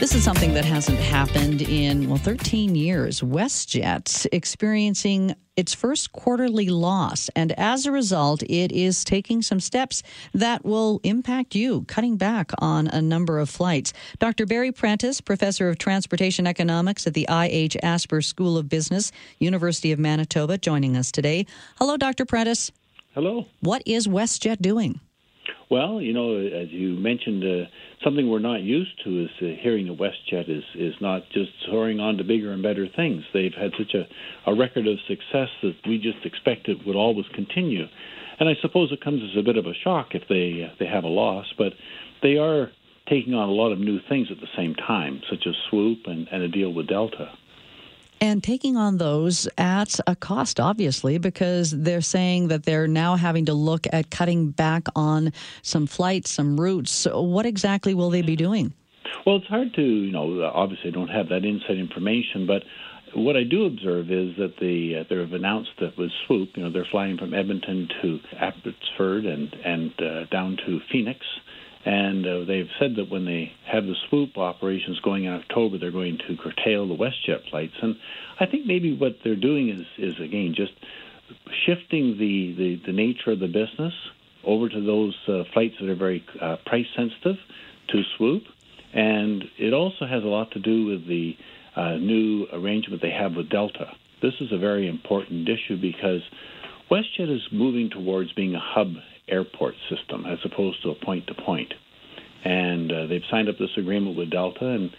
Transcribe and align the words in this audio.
This 0.00 0.14
is 0.14 0.22
something 0.22 0.54
that 0.54 0.64
hasn't 0.64 1.00
happened 1.00 1.60
in, 1.60 2.08
well, 2.08 2.18
13 2.18 2.76
years. 2.76 3.20
WestJet 3.20 4.28
experiencing 4.30 5.34
its 5.56 5.74
first 5.74 6.12
quarterly 6.12 6.68
loss. 6.68 7.28
And 7.34 7.50
as 7.58 7.84
a 7.84 7.90
result, 7.90 8.44
it 8.44 8.70
is 8.70 9.02
taking 9.02 9.42
some 9.42 9.58
steps 9.58 10.04
that 10.32 10.64
will 10.64 11.00
impact 11.02 11.56
you, 11.56 11.82
cutting 11.88 12.16
back 12.16 12.52
on 12.58 12.86
a 12.86 13.02
number 13.02 13.40
of 13.40 13.50
flights. 13.50 13.92
Dr. 14.20 14.46
Barry 14.46 14.70
Prentice, 14.70 15.20
professor 15.20 15.68
of 15.68 15.78
transportation 15.78 16.46
economics 16.46 17.04
at 17.08 17.14
the 17.14 17.28
I.H. 17.28 17.76
Asper 17.82 18.22
School 18.22 18.56
of 18.56 18.68
Business, 18.68 19.10
University 19.40 19.90
of 19.90 19.98
Manitoba, 19.98 20.58
joining 20.58 20.96
us 20.96 21.10
today. 21.10 21.44
Hello, 21.76 21.96
Dr. 21.96 22.24
Prentice. 22.24 22.70
Hello. 23.14 23.46
What 23.60 23.82
is 23.84 24.06
WestJet 24.06 24.62
doing? 24.62 25.00
Well, 25.70 26.00
you 26.00 26.14
know, 26.14 26.34
as 26.38 26.68
you 26.70 26.94
mentioned, 26.94 27.44
uh, 27.44 27.68
something 28.02 28.30
we're 28.30 28.38
not 28.38 28.62
used 28.62 28.92
to 29.04 29.24
is 29.24 29.30
uh, 29.42 29.60
hearing 29.60 29.86
that 29.86 29.98
WestJet 29.98 30.48
is 30.48 30.64
is 30.74 30.94
not 31.00 31.28
just 31.30 31.50
soaring 31.66 32.00
on 32.00 32.16
to 32.16 32.24
bigger 32.24 32.52
and 32.52 32.62
better 32.62 32.86
things. 32.96 33.22
They've 33.34 33.52
had 33.52 33.72
such 33.76 33.94
a, 33.94 34.50
a 34.50 34.54
record 34.54 34.86
of 34.86 34.96
success 35.06 35.48
that 35.62 35.74
we 35.86 35.98
just 35.98 36.24
expected 36.24 36.86
would 36.86 36.96
always 36.96 37.26
continue. 37.34 37.84
And 38.40 38.48
I 38.48 38.54
suppose 38.62 38.92
it 38.92 39.04
comes 39.04 39.22
as 39.22 39.38
a 39.38 39.42
bit 39.42 39.58
of 39.58 39.66
a 39.66 39.74
shock 39.84 40.14
if 40.14 40.22
they 40.28 40.64
uh, 40.64 40.74
they 40.78 40.86
have 40.86 41.04
a 41.04 41.08
loss, 41.08 41.46
but 41.58 41.74
they 42.22 42.38
are 42.38 42.70
taking 43.06 43.34
on 43.34 43.48
a 43.48 43.52
lot 43.52 43.70
of 43.70 43.78
new 43.78 43.98
things 44.08 44.28
at 44.30 44.40
the 44.40 44.48
same 44.56 44.74
time, 44.74 45.20
such 45.28 45.46
as 45.46 45.54
Swoop 45.68 46.00
and, 46.06 46.28
and 46.32 46.42
a 46.42 46.48
deal 46.48 46.72
with 46.72 46.88
Delta 46.88 47.30
and 48.20 48.42
taking 48.42 48.76
on 48.76 48.98
those 48.98 49.48
at 49.58 49.98
a 50.06 50.16
cost, 50.16 50.60
obviously, 50.60 51.18
because 51.18 51.70
they're 51.70 52.00
saying 52.00 52.48
that 52.48 52.64
they're 52.64 52.88
now 52.88 53.16
having 53.16 53.46
to 53.46 53.54
look 53.54 53.86
at 53.92 54.10
cutting 54.10 54.50
back 54.50 54.86
on 54.96 55.32
some 55.62 55.86
flights, 55.86 56.30
some 56.30 56.58
routes. 56.58 56.90
So 56.90 57.20
what 57.22 57.46
exactly 57.46 57.94
will 57.94 58.10
they 58.10 58.22
be 58.22 58.36
doing? 58.36 58.72
Well, 59.26 59.36
it's 59.36 59.46
hard 59.46 59.74
to, 59.74 59.82
you 59.82 60.12
know, 60.12 60.42
obviously 60.42 60.90
I 60.90 60.92
don't 60.92 61.08
have 61.08 61.28
that 61.28 61.44
inside 61.44 61.78
information, 61.78 62.46
but 62.46 62.62
what 63.14 63.36
I 63.36 63.44
do 63.44 63.64
observe 63.64 64.10
is 64.10 64.36
that 64.36 64.54
they 64.60 64.98
uh, 64.98 65.04
they 65.08 65.20
have 65.20 65.32
announced 65.32 65.70
that 65.80 65.96
with 65.96 66.10
Swoop, 66.26 66.50
you 66.56 66.62
know, 66.62 66.70
they're 66.70 66.86
flying 66.90 67.16
from 67.16 67.32
Edmonton 67.34 67.88
to 68.02 68.20
Abbotsford 68.38 69.24
and 69.24 69.54
and 69.64 69.92
uh, 70.00 70.24
down 70.30 70.58
to 70.66 70.80
Phoenix 70.90 71.20
and 71.88 72.26
uh, 72.26 72.44
they've 72.44 72.68
said 72.78 72.96
that 72.96 73.08
when 73.08 73.24
they 73.24 73.50
have 73.64 73.86
the 73.86 73.94
swoop 74.10 74.36
operations 74.36 75.00
going 75.00 75.24
in 75.24 75.32
October, 75.32 75.78
they're 75.78 75.90
going 75.90 76.18
to 76.28 76.36
curtail 76.36 76.86
the 76.86 76.94
WestJet 76.94 77.48
flights. 77.48 77.72
And 77.80 77.96
I 78.38 78.44
think 78.44 78.66
maybe 78.66 78.94
what 78.94 79.16
they're 79.24 79.34
doing 79.34 79.70
is, 79.70 79.86
is 79.96 80.20
again, 80.20 80.52
just 80.54 80.72
shifting 81.64 82.18
the, 82.18 82.54
the, 82.58 82.82
the 82.84 82.92
nature 82.92 83.30
of 83.30 83.40
the 83.40 83.46
business 83.46 83.94
over 84.44 84.68
to 84.68 84.84
those 84.84 85.16
uh, 85.28 85.44
flights 85.54 85.76
that 85.80 85.88
are 85.88 85.94
very 85.94 86.22
uh, 86.42 86.56
price 86.66 86.84
sensitive 86.94 87.36
to 87.88 88.02
swoop. 88.18 88.42
And 88.92 89.44
it 89.56 89.72
also 89.72 90.04
has 90.04 90.22
a 90.22 90.28
lot 90.28 90.50
to 90.50 90.58
do 90.58 90.84
with 90.84 91.06
the 91.06 91.38
uh, 91.74 91.92
new 91.92 92.48
arrangement 92.52 93.00
they 93.00 93.12
have 93.12 93.34
with 93.34 93.48
Delta. 93.48 93.96
This 94.20 94.34
is 94.42 94.52
a 94.52 94.58
very 94.58 94.88
important 94.88 95.48
issue 95.48 95.80
because 95.80 96.20
WestJet 96.90 97.34
is 97.34 97.48
moving 97.50 97.88
towards 97.88 98.30
being 98.34 98.54
a 98.54 98.60
hub 98.60 98.92
airport 99.30 99.74
system 99.88 100.24
as 100.26 100.38
opposed 100.44 100.82
to 100.82 100.90
a 100.90 100.94
point 100.94 101.26
to 101.26 101.34
point. 101.34 101.72
And 102.44 102.92
uh, 102.92 103.06
they've 103.06 103.22
signed 103.30 103.48
up 103.48 103.58
this 103.58 103.76
agreement 103.76 104.16
with 104.16 104.30
Delta. 104.30 104.66
And 104.66 104.90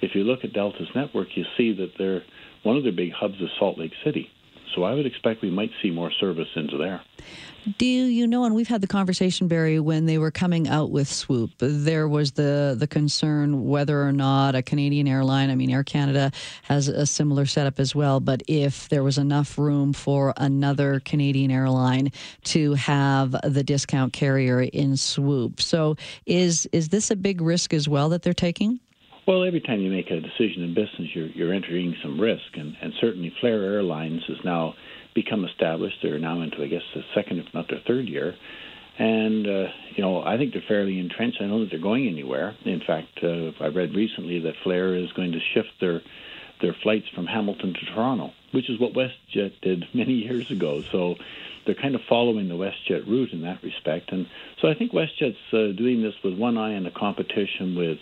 if 0.00 0.14
you 0.14 0.24
look 0.24 0.40
at 0.44 0.52
Delta's 0.52 0.88
network, 0.94 1.28
you 1.34 1.44
see 1.56 1.72
that 1.74 1.92
they're 1.98 2.22
one 2.62 2.76
of 2.76 2.82
their 2.82 2.92
big 2.92 3.12
hubs 3.12 3.40
is 3.40 3.48
Salt 3.58 3.78
Lake 3.78 3.92
City. 4.04 4.28
So 4.74 4.84
I 4.84 4.94
would 4.94 5.06
expect 5.06 5.42
we 5.42 5.50
might 5.50 5.70
see 5.82 5.90
more 5.90 6.10
service 6.10 6.48
into 6.54 6.76
there. 6.76 7.02
Do 7.78 7.84
you 7.84 8.28
know? 8.28 8.44
And 8.44 8.54
we've 8.54 8.68
had 8.68 8.80
the 8.80 8.86
conversation, 8.86 9.48
Barry, 9.48 9.80
when 9.80 10.06
they 10.06 10.18
were 10.18 10.30
coming 10.30 10.68
out 10.68 10.92
with 10.92 11.08
Swoop. 11.08 11.50
There 11.58 12.06
was 12.06 12.32
the 12.32 12.76
the 12.78 12.86
concern 12.86 13.66
whether 13.66 14.00
or 14.00 14.12
not 14.12 14.54
a 14.54 14.62
Canadian 14.62 15.08
airline. 15.08 15.50
I 15.50 15.56
mean, 15.56 15.70
Air 15.70 15.82
Canada 15.82 16.30
has 16.62 16.86
a 16.86 17.06
similar 17.06 17.44
setup 17.44 17.80
as 17.80 17.92
well. 17.92 18.20
But 18.20 18.42
if 18.46 18.88
there 18.88 19.02
was 19.02 19.18
enough 19.18 19.58
room 19.58 19.92
for 19.92 20.32
another 20.36 21.00
Canadian 21.00 21.50
airline 21.50 22.12
to 22.44 22.74
have 22.74 23.34
the 23.42 23.64
discount 23.64 24.12
carrier 24.12 24.60
in 24.60 24.96
Swoop, 24.96 25.60
so 25.60 25.96
is 26.24 26.66
is 26.66 26.90
this 26.90 27.10
a 27.10 27.16
big 27.16 27.40
risk 27.40 27.74
as 27.74 27.88
well 27.88 28.08
that 28.10 28.22
they're 28.22 28.32
taking? 28.32 28.78
Well, 29.26 29.42
every 29.42 29.60
time 29.60 29.80
you 29.80 29.90
make 29.90 30.12
a 30.12 30.20
decision 30.20 30.62
in 30.62 30.72
business, 30.72 31.10
you're, 31.12 31.26
you're 31.26 31.52
entering 31.52 31.96
some 32.00 32.20
risk, 32.20 32.56
and, 32.56 32.76
and 32.80 32.92
certainly 33.00 33.34
Flair 33.40 33.60
Airlines 33.64 34.22
is 34.28 34.38
now 34.44 34.74
become 35.16 35.44
established. 35.44 35.96
They're 36.00 36.20
now 36.20 36.42
into, 36.42 36.62
I 36.62 36.68
guess, 36.68 36.82
the 36.94 37.02
second, 37.12 37.40
if 37.40 37.52
not 37.52 37.68
their 37.68 37.80
third 37.88 38.08
year. 38.08 38.36
And, 38.98 39.44
uh, 39.44 39.66
you 39.96 40.02
know, 40.04 40.22
I 40.22 40.36
think 40.36 40.52
they're 40.52 40.62
fairly 40.68 41.00
entrenched. 41.00 41.38
I 41.40 41.46
know 41.46 41.58
that 41.60 41.70
they're 41.70 41.80
going 41.80 42.06
anywhere. 42.06 42.54
In 42.64 42.80
fact, 42.86 43.18
uh, 43.20 43.50
I 43.60 43.66
read 43.66 43.96
recently 43.96 44.38
that 44.40 44.54
Flair 44.62 44.94
is 44.94 45.10
going 45.12 45.32
to 45.32 45.40
shift 45.54 45.72
their 45.80 46.02
their 46.62 46.74
flights 46.82 47.06
from 47.14 47.26
Hamilton 47.26 47.74
to 47.74 47.94
Toronto, 47.94 48.32
which 48.52 48.70
is 48.70 48.80
what 48.80 48.94
WestJet 48.94 49.60
did 49.60 49.84
many 49.94 50.14
years 50.14 50.50
ago. 50.50 50.82
So 50.90 51.16
they're 51.66 51.74
kind 51.74 51.94
of 51.94 52.00
following 52.08 52.48
the 52.48 52.54
WestJet 52.54 53.06
route 53.06 53.32
in 53.32 53.42
that 53.42 53.62
respect. 53.62 54.10
And 54.10 54.26
so 54.62 54.68
I 54.68 54.74
think 54.74 54.92
WestJet's 54.92 55.52
uh, 55.52 55.76
doing 55.76 56.02
this 56.02 56.14
with 56.24 56.38
one 56.38 56.56
eye 56.56 56.74
on 56.74 56.84
the 56.84 56.90
competition 56.90 57.74
with 57.76 57.98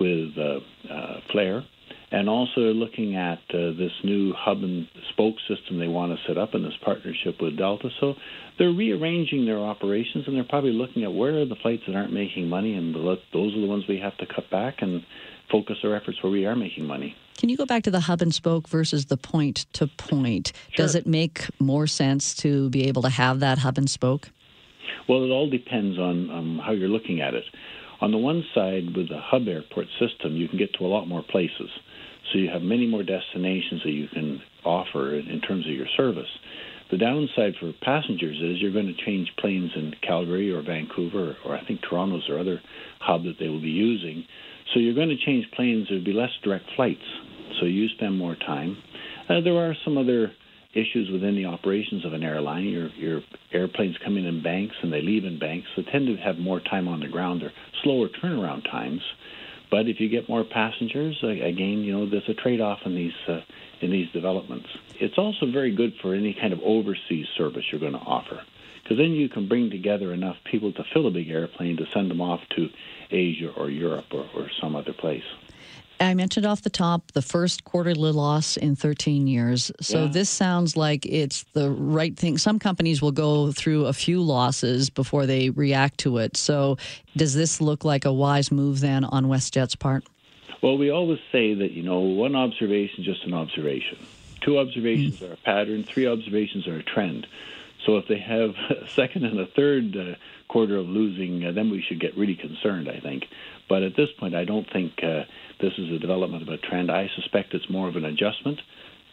with 0.00 0.36
uh, 0.38 0.92
uh, 0.92 1.20
Flair 1.30 1.64
and 2.12 2.28
also 2.28 2.60
looking 2.60 3.16
at 3.16 3.38
uh, 3.50 3.70
this 3.78 3.92
new 4.02 4.32
hub 4.36 4.62
and 4.62 4.88
spoke 5.10 5.36
system 5.48 5.78
they 5.78 5.86
want 5.86 6.12
to 6.12 6.18
set 6.26 6.36
up 6.36 6.54
in 6.54 6.62
this 6.62 6.76
partnership 6.84 7.40
with 7.40 7.56
Delta. 7.56 7.88
So 8.00 8.14
they're 8.58 8.72
rearranging 8.72 9.46
their 9.46 9.58
operations, 9.58 10.24
and 10.26 10.36
they're 10.36 10.44
probably 10.44 10.72
looking 10.72 11.04
at 11.04 11.12
where 11.12 11.40
are 11.40 11.44
the 11.44 11.56
flights 11.56 11.84
that 11.86 11.94
aren't 11.94 12.12
making 12.12 12.48
money, 12.48 12.74
and 12.74 12.94
those 12.94 13.54
are 13.54 13.60
the 13.60 13.66
ones 13.66 13.84
we 13.88 13.98
have 13.98 14.16
to 14.18 14.26
cut 14.26 14.50
back 14.50 14.82
and 14.82 15.04
focus 15.50 15.76
our 15.84 15.94
efforts 15.94 16.22
where 16.22 16.32
we 16.32 16.46
are 16.46 16.56
making 16.56 16.84
money. 16.84 17.14
Can 17.38 17.48
you 17.48 17.56
go 17.56 17.64
back 17.64 17.84
to 17.84 17.90
the 17.90 18.00
hub 18.00 18.20
and 18.22 18.34
spoke 18.34 18.68
versus 18.68 19.06
the 19.06 19.16
point 19.16 19.66
to 19.74 19.86
point? 19.86 20.52
Does 20.76 20.94
it 20.94 21.06
make 21.06 21.46
more 21.58 21.86
sense 21.86 22.34
to 22.36 22.68
be 22.70 22.86
able 22.86 23.02
to 23.02 23.08
have 23.08 23.40
that 23.40 23.58
hub 23.58 23.78
and 23.78 23.88
spoke? 23.88 24.30
Well, 25.08 25.24
it 25.24 25.30
all 25.30 25.48
depends 25.48 25.98
on 25.98 26.30
um, 26.30 26.60
how 26.64 26.72
you're 26.72 26.88
looking 26.88 27.20
at 27.20 27.34
it. 27.34 27.44
On 28.00 28.10
the 28.10 28.18
one 28.18 28.44
side, 28.54 28.96
with 28.96 29.08
the 29.08 29.20
hub 29.20 29.46
airport 29.46 29.86
system, 29.98 30.36
you 30.36 30.48
can 30.48 30.58
get 30.58 30.72
to 30.74 30.86
a 30.86 30.88
lot 30.88 31.06
more 31.06 31.22
places. 31.22 31.68
So 32.32 32.38
you 32.38 32.48
have 32.48 32.62
many 32.62 32.86
more 32.86 33.02
destinations 33.02 33.82
that 33.84 33.90
you 33.90 34.08
can 34.08 34.40
offer 34.64 35.16
in 35.18 35.40
terms 35.40 35.66
of 35.66 35.74
your 35.74 35.86
service. 35.96 36.28
The 36.90 36.98
downside 36.98 37.54
for 37.60 37.72
passengers 37.82 38.36
is 38.42 38.60
you're 38.60 38.72
going 38.72 38.92
to 38.92 39.04
change 39.04 39.30
planes 39.38 39.70
in 39.76 39.94
Calgary 40.02 40.52
or 40.52 40.62
Vancouver, 40.62 41.36
or 41.44 41.56
I 41.56 41.64
think 41.64 41.80
Toronto's 41.82 42.28
or 42.28 42.38
other 42.38 42.60
hub 43.00 43.24
that 43.24 43.36
they 43.38 43.48
will 43.48 43.60
be 43.60 43.68
using. 43.68 44.24
So 44.72 44.80
you're 44.80 44.94
going 44.94 45.08
to 45.08 45.24
change 45.24 45.46
planes. 45.54 45.86
There'll 45.88 46.04
be 46.04 46.12
less 46.12 46.30
direct 46.42 46.64
flights, 46.76 47.04
so 47.60 47.66
you 47.66 47.88
spend 47.96 48.18
more 48.18 48.34
time. 48.34 48.76
Uh, 49.28 49.40
there 49.40 49.56
are 49.56 49.74
some 49.84 49.98
other 49.98 50.32
issues 50.72 51.10
within 51.10 51.34
the 51.34 51.46
operations 51.46 52.04
of 52.04 52.12
an 52.12 52.22
airline. 52.22 52.64
Your 52.64 52.88
your 52.90 53.22
airplanes 53.52 53.96
come 54.04 54.16
in 54.16 54.26
in 54.26 54.42
banks 54.42 54.76
and 54.82 54.92
they 54.92 55.02
leave 55.02 55.24
in 55.24 55.38
banks, 55.38 55.68
so 55.74 55.82
tend 55.82 56.06
to 56.06 56.16
have 56.16 56.38
more 56.38 56.60
time 56.60 56.88
on 56.88 57.00
the 57.00 57.08
ground. 57.08 57.42
They're 57.42 57.52
slower 57.82 58.08
turnaround 58.08 58.64
times. 58.64 59.02
But 59.70 59.86
if 59.86 60.00
you 60.00 60.08
get 60.08 60.28
more 60.28 60.42
passengers, 60.42 61.22
again, 61.22 61.84
you 61.84 61.92
know, 61.92 62.04
there's 62.04 62.28
a 62.28 62.34
trade-off 62.34 62.80
in 62.84 62.96
these 62.96 63.14
uh, 63.28 63.40
in 63.80 63.92
these 63.92 64.10
developments. 64.10 64.68
It's 64.98 65.16
also 65.16 65.46
very 65.46 65.72
good 65.74 65.94
for 66.02 66.12
any 66.12 66.34
kind 66.34 66.52
of 66.52 66.60
overseas 66.60 67.26
service 67.36 67.64
you're 67.70 67.80
going 67.80 67.92
to 67.92 67.98
offer, 68.00 68.40
because 68.82 68.98
then 68.98 69.12
you 69.12 69.28
can 69.28 69.46
bring 69.46 69.70
together 69.70 70.12
enough 70.12 70.36
people 70.44 70.72
to 70.72 70.84
fill 70.92 71.06
a 71.06 71.10
big 71.10 71.30
airplane 71.30 71.76
to 71.76 71.86
send 71.86 72.10
them 72.10 72.20
off 72.20 72.40
to 72.56 72.68
Asia 73.12 73.52
or 73.56 73.70
Europe 73.70 74.06
or, 74.12 74.26
or 74.34 74.50
some 74.60 74.74
other 74.74 74.92
place. 74.92 75.24
I 76.00 76.14
mentioned 76.14 76.46
off 76.46 76.62
the 76.62 76.70
top 76.70 77.12
the 77.12 77.20
first 77.20 77.64
quarterly 77.64 78.10
loss 78.12 78.56
in 78.56 78.74
13 78.74 79.26
years. 79.26 79.70
So 79.80 80.04
yeah. 80.04 80.10
this 80.10 80.30
sounds 80.30 80.76
like 80.76 81.04
it's 81.04 81.44
the 81.52 81.70
right 81.70 82.16
thing. 82.16 82.38
Some 82.38 82.58
companies 82.58 83.02
will 83.02 83.12
go 83.12 83.52
through 83.52 83.86
a 83.86 83.92
few 83.92 84.22
losses 84.22 84.88
before 84.88 85.26
they 85.26 85.50
react 85.50 85.98
to 85.98 86.18
it. 86.18 86.38
So 86.38 86.78
does 87.16 87.34
this 87.34 87.60
look 87.60 87.84
like 87.84 88.06
a 88.06 88.12
wise 88.12 88.50
move 88.50 88.80
then 88.80 89.04
on 89.04 89.26
WestJet's 89.26 89.76
part? 89.76 90.04
Well, 90.62 90.78
we 90.78 90.90
always 90.90 91.20
say 91.30 91.54
that, 91.54 91.72
you 91.72 91.82
know, 91.82 92.00
one 92.00 92.34
observation 92.34 93.00
is 93.00 93.06
just 93.06 93.24
an 93.24 93.34
observation. 93.34 93.98
Two 94.40 94.58
observations 94.58 95.20
mm. 95.20 95.30
are 95.30 95.34
a 95.34 95.36
pattern, 95.36 95.84
three 95.84 96.06
observations 96.06 96.66
are 96.66 96.76
a 96.76 96.82
trend. 96.82 97.26
So 97.86 97.96
if 97.96 98.06
they 98.08 98.18
have 98.18 98.50
a 98.82 98.88
second 98.88 99.24
and 99.24 99.38
a 99.40 99.46
third 99.46 99.96
uh, 99.96 100.14
quarter 100.48 100.76
of 100.76 100.86
losing, 100.86 101.44
uh, 101.44 101.52
then 101.52 101.70
we 101.70 101.82
should 101.82 102.00
get 102.00 102.16
really 102.16 102.36
concerned, 102.36 102.88
I 102.88 103.00
think. 103.00 103.24
But 103.68 103.82
at 103.82 103.96
this 103.96 104.08
point, 104.18 104.34
I 104.34 104.44
don't 104.44 104.70
think 104.72 104.92
uh, 105.02 105.24
this 105.60 105.72
is 105.78 105.90
a 105.92 105.98
development 105.98 106.42
of 106.42 106.48
a 106.48 106.58
trend. 106.58 106.90
I 106.90 107.08
suspect 107.14 107.54
it's 107.54 107.70
more 107.70 107.88
of 107.88 107.96
an 107.96 108.04
adjustment 108.04 108.60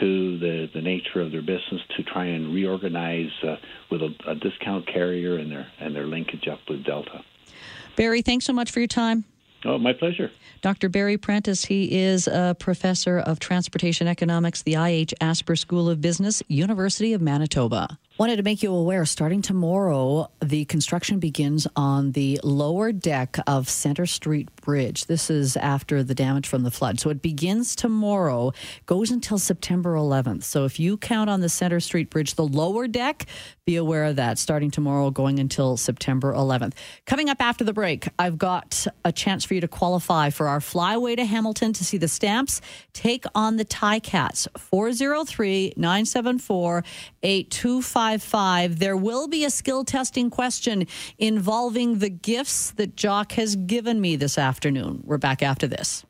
to 0.00 0.38
the, 0.38 0.70
the 0.72 0.80
nature 0.80 1.20
of 1.20 1.32
their 1.32 1.42
business 1.42 1.80
to 1.96 2.02
try 2.02 2.24
and 2.24 2.52
reorganize 2.54 3.30
uh, 3.42 3.56
with 3.90 4.02
a, 4.02 4.14
a 4.26 4.34
discount 4.34 4.86
carrier 4.86 5.36
and 5.36 5.50
their 5.50 5.66
and 5.80 5.94
their 5.94 6.06
linkage 6.06 6.48
up 6.48 6.60
with 6.68 6.84
Delta. 6.84 7.22
Barry, 7.96 8.22
thanks 8.22 8.46
so 8.46 8.52
much 8.52 8.70
for 8.70 8.80
your 8.80 8.86
time. 8.86 9.24
Oh, 9.64 9.78
my 9.78 9.92
pleasure. 9.92 10.30
Dr. 10.60 10.88
Barry 10.88 11.16
Prentice, 11.16 11.64
he 11.64 12.00
is 12.00 12.26
a 12.26 12.56
professor 12.58 13.18
of 13.18 13.38
transportation 13.38 14.08
economics, 14.08 14.62
the 14.62 14.74
IH 14.74 15.14
Asper 15.20 15.56
School 15.56 15.88
of 15.88 16.00
Business, 16.00 16.42
University 16.48 17.12
of 17.12 17.20
Manitoba. 17.20 17.98
Wanted 18.22 18.36
to 18.36 18.44
make 18.44 18.62
you 18.62 18.72
aware 18.72 19.04
starting 19.04 19.42
tomorrow, 19.42 20.30
the 20.40 20.64
construction 20.66 21.18
begins 21.18 21.66
on 21.74 22.12
the 22.12 22.38
lower 22.44 22.92
deck 22.92 23.36
of 23.48 23.68
Center 23.68 24.06
Street 24.06 24.48
Bridge. 24.60 25.06
This 25.06 25.28
is 25.28 25.56
after 25.56 26.04
the 26.04 26.14
damage 26.14 26.46
from 26.46 26.62
the 26.62 26.70
flood. 26.70 27.00
So 27.00 27.10
it 27.10 27.20
begins 27.20 27.74
tomorrow, 27.74 28.52
goes 28.86 29.10
until 29.10 29.38
September 29.38 29.96
11th. 29.96 30.44
So 30.44 30.64
if 30.64 30.78
you 30.78 30.98
count 30.98 31.30
on 31.30 31.40
the 31.40 31.48
Center 31.48 31.80
Street 31.80 32.10
Bridge, 32.10 32.36
the 32.36 32.46
lower 32.46 32.86
deck, 32.86 33.26
be 33.66 33.74
aware 33.74 34.04
of 34.04 34.14
that 34.14 34.38
starting 34.38 34.70
tomorrow, 34.70 35.10
going 35.10 35.40
until 35.40 35.76
September 35.76 36.32
11th. 36.32 36.74
Coming 37.06 37.28
up 37.28 37.40
after 37.40 37.64
the 37.64 37.72
break, 37.72 38.08
I've 38.20 38.38
got 38.38 38.86
a 39.04 39.10
chance 39.10 39.44
for 39.44 39.54
you 39.54 39.60
to 39.62 39.68
qualify 39.68 40.30
for 40.30 40.46
our 40.46 40.60
flyway 40.60 41.16
to 41.16 41.24
Hamilton 41.24 41.72
to 41.72 41.84
see 41.84 41.96
the 41.96 42.06
stamps 42.06 42.60
take 42.92 43.24
on 43.34 43.56
the 43.56 43.64
Ticats. 43.64 44.46
403 44.56 45.74
974 45.76 46.84
8255. 48.12 48.78
There 48.78 48.96
will 48.96 49.28
be 49.28 49.44
a 49.44 49.50
skill 49.50 49.84
testing 49.84 50.30
question 50.30 50.86
involving 51.18 51.98
the 51.98 52.10
gifts 52.10 52.72
that 52.72 52.96
Jock 52.96 53.32
has 53.32 53.56
given 53.56 54.00
me 54.00 54.16
this 54.16 54.38
afternoon. 54.38 55.02
We're 55.04 55.18
back 55.18 55.42
after 55.42 55.66
this. 55.66 56.04